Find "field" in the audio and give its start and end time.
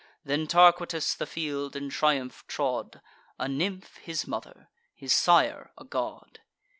1.27-1.75